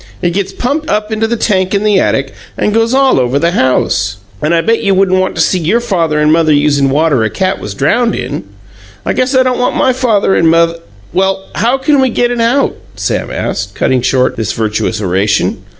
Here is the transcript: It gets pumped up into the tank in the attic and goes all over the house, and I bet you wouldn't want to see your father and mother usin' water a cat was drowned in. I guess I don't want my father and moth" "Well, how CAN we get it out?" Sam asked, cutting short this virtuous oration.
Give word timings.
It 0.23 0.31
gets 0.31 0.51
pumped 0.51 0.89
up 0.89 1.11
into 1.11 1.27
the 1.27 1.37
tank 1.37 1.75
in 1.75 1.83
the 1.83 1.99
attic 1.99 2.33
and 2.57 2.73
goes 2.73 2.91
all 2.95 3.19
over 3.19 3.37
the 3.37 3.51
house, 3.51 4.17
and 4.41 4.51
I 4.51 4.61
bet 4.61 4.81
you 4.81 4.95
wouldn't 4.95 5.19
want 5.19 5.35
to 5.35 5.41
see 5.41 5.59
your 5.59 5.79
father 5.79 6.17
and 6.19 6.33
mother 6.33 6.51
usin' 6.51 6.89
water 6.89 7.23
a 7.23 7.29
cat 7.29 7.59
was 7.61 7.75
drowned 7.75 8.15
in. 8.15 8.45
I 9.05 9.13
guess 9.13 9.35
I 9.35 9.43
don't 9.43 9.59
want 9.59 9.75
my 9.75 9.93
father 9.93 10.33
and 10.35 10.49
moth" 10.49 10.79
"Well, 11.13 11.45
how 11.53 11.77
CAN 11.77 12.01
we 12.01 12.09
get 12.09 12.31
it 12.31 12.41
out?" 12.41 12.75
Sam 12.95 13.29
asked, 13.29 13.75
cutting 13.75 14.01
short 14.01 14.37
this 14.37 14.53
virtuous 14.53 14.99
oration. 14.99 15.63